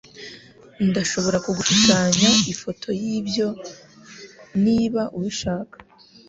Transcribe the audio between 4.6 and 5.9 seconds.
niba ubishaka.